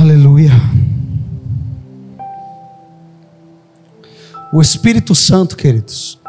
[0.00, 0.52] Aleluia.
[4.52, 6.20] O Espírito Santo, queridos.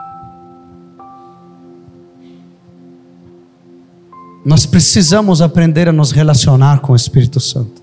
[4.43, 7.80] Nós precisamos aprender a nos relacionar com o Espírito Santo.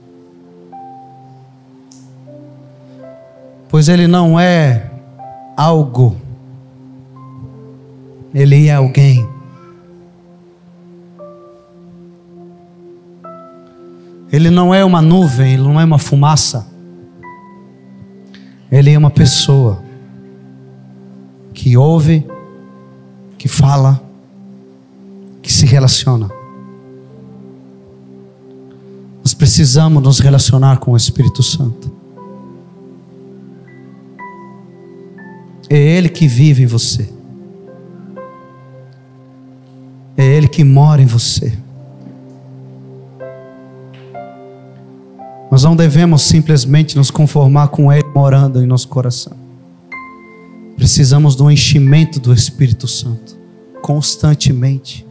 [3.88, 4.90] Ele não é
[5.56, 6.16] algo,
[8.34, 9.26] ele é alguém.
[14.30, 16.66] Ele não é uma nuvem, ele não é uma fumaça.
[18.70, 19.82] Ele é uma pessoa
[21.54, 22.26] que ouve,
[23.38, 24.00] que fala,
[25.40, 26.30] que se relaciona.
[29.24, 31.97] Nós precisamos nos relacionar com o Espírito Santo.
[35.70, 37.08] É Ele que vive em você.
[40.16, 41.52] É Ele que mora em você.
[45.50, 49.36] Nós não devemos simplesmente nos conformar com Ele morando em nosso coração.
[50.76, 53.36] Precisamos do enchimento do Espírito Santo,
[53.82, 55.08] constantemente.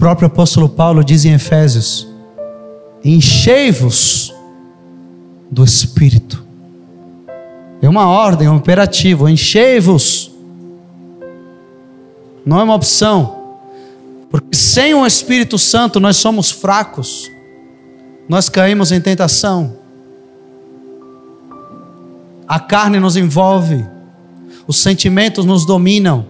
[0.00, 2.08] próprio apóstolo Paulo diz em Efésios:
[3.04, 4.34] enchei-vos
[5.50, 6.49] do Espírito.
[7.82, 10.30] É uma ordem, é um imperativo: enchei-vos.
[12.44, 13.40] Não é uma opção.
[14.30, 17.28] Porque sem o Espírito Santo nós somos fracos,
[18.28, 19.76] nós caímos em tentação,
[22.46, 23.84] a carne nos envolve,
[24.68, 26.24] os sentimentos nos dominam.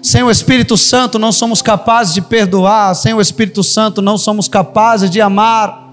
[0.00, 4.46] Sem o Espírito Santo não somos capazes de perdoar, sem o Espírito Santo não somos
[4.46, 5.85] capazes de amar.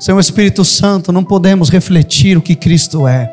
[0.00, 3.30] Sem o Espírito Santo não podemos refletir o que Cristo é.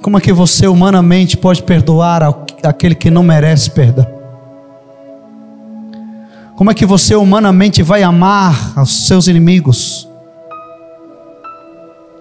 [0.00, 2.22] Como é que você humanamente pode perdoar
[2.62, 4.06] aquele que não merece perdão?
[6.54, 10.08] Como é que você humanamente vai amar os seus inimigos?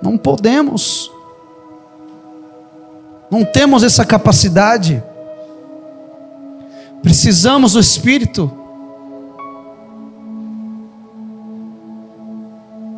[0.02, 1.12] Não podemos.
[3.30, 5.04] Não temos essa capacidade.
[7.04, 8.65] Precisamos do Espírito.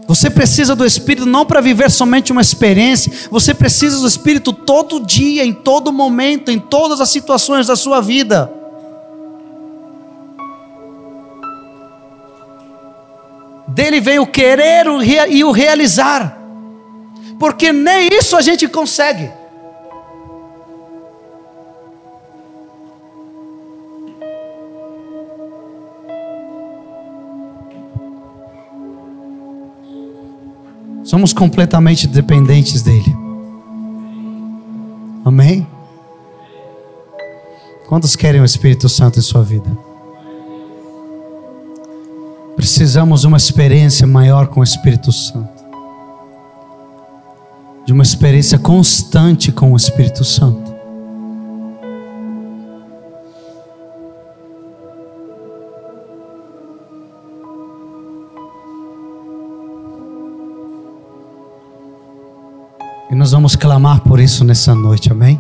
[0.08, 5.06] Você precisa do Espírito não para viver somente uma experiência, você precisa do Espírito todo
[5.06, 8.50] dia, em todo momento, em todas as situações da sua vida.
[13.68, 14.86] Dele vem o querer
[15.30, 16.40] e o realizar,
[17.38, 19.30] porque nem isso a gente consegue.
[31.08, 33.16] Somos completamente dependentes dele.
[35.24, 35.66] Amém?
[37.88, 39.70] Quantos querem o Espírito Santo em sua vida?
[42.58, 45.64] Precisamos de uma experiência maior com o Espírito Santo.
[47.86, 50.77] De uma experiência constante com o Espírito Santo.
[63.18, 65.40] Nós vamos clamar por isso nessa noite, amém?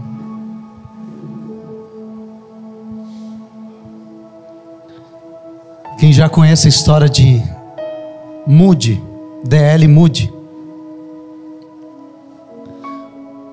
[5.99, 7.41] Quem já conhece a história de
[8.47, 9.01] Moody,
[9.43, 9.87] D.L.
[9.87, 10.33] Moody.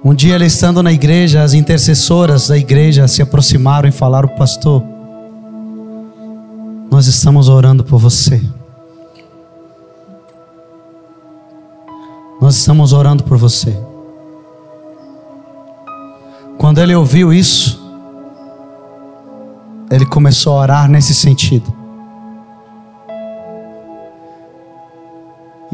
[0.03, 4.83] Um dia ele estando na igreja, as intercessoras da igreja se aproximaram e falaram: Pastor,
[6.91, 8.43] nós estamos orando por você.
[12.41, 13.77] Nós estamos orando por você.
[16.75, 17.81] Quando ele ouviu isso,
[19.89, 21.72] ele começou a orar nesse sentido.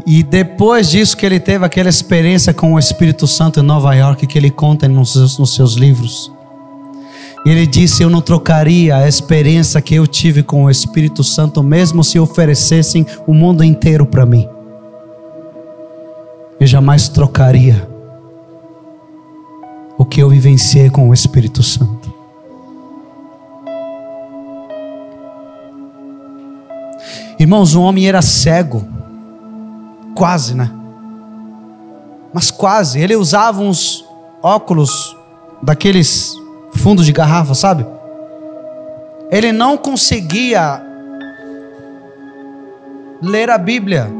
[0.05, 4.27] E depois disso que ele teve aquela experiência com o Espírito Santo em Nova York,
[4.27, 6.31] que ele conta nos seus, nos seus livros,
[7.47, 12.03] ele disse: Eu não trocaria a experiência que eu tive com o Espírito Santo, mesmo
[12.03, 14.47] se oferecessem o mundo inteiro para mim.
[16.59, 17.90] Eu jamais trocaria
[20.11, 22.13] que eu vivenciei com o Espírito Santo.
[27.39, 28.85] Irmãos, o homem era cego,
[30.13, 30.69] quase, né?
[32.33, 32.99] Mas quase.
[32.99, 34.05] Ele usava uns
[34.43, 35.15] óculos
[35.63, 36.35] daqueles
[36.75, 37.85] fundos de garrafa, sabe?
[39.31, 40.83] Ele não conseguia
[43.21, 44.11] ler a Bíblia.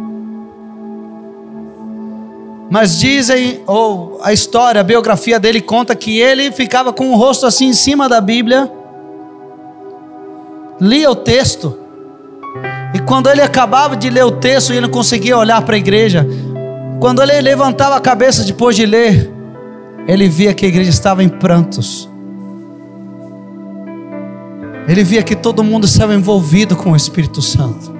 [2.72, 7.45] Mas dizem, ou a história, a biografia dele conta que ele ficava com o rosto
[7.45, 8.72] assim em cima da Bíblia,
[10.80, 11.78] lia o texto,
[12.95, 16.26] e quando ele acabava de ler o texto e não conseguia olhar para a igreja,
[17.01, 19.30] quando ele levantava a cabeça depois de ler,
[20.07, 22.09] ele via que a igreja estava em prantos.
[24.88, 27.93] Ele via que todo mundo estava envolvido com o Espírito Santo,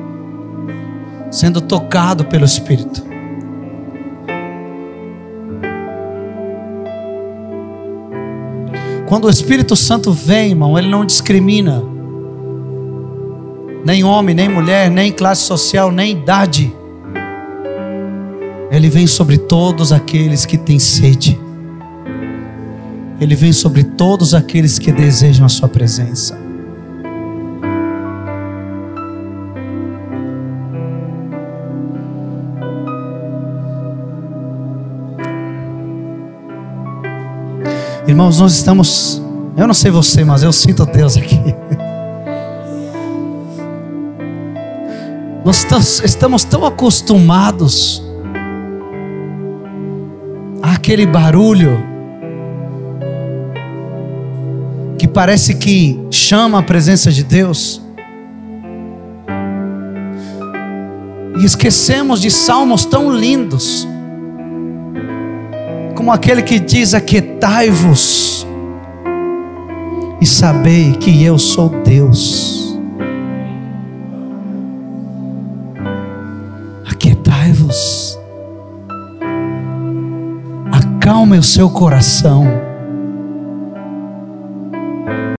[1.30, 3.11] sendo tocado pelo Espírito.
[9.12, 11.84] Quando o Espírito Santo vem, irmão, ele não discrimina.
[13.84, 16.74] Nem homem, nem mulher, nem classe social, nem idade.
[18.72, 21.38] Ele vem sobre todos aqueles que têm sede.
[23.20, 26.41] Ele vem sobre todos aqueles que desejam a sua presença.
[38.22, 39.20] Irmãos, nós estamos.
[39.58, 41.40] Eu não sei você, mas eu sinto Deus aqui.
[45.44, 45.66] Nós
[46.04, 48.00] estamos tão acostumados
[50.62, 51.84] aquele barulho
[55.00, 57.82] que parece que chama a presença de Deus.
[61.40, 63.88] E esquecemos de salmos tão lindos,
[66.02, 68.48] como aquele que diz: Aquietai-vos
[70.20, 72.76] e sabei que eu sou Deus.
[76.90, 78.20] Aquietai-vos,
[80.72, 82.48] acalme o seu coração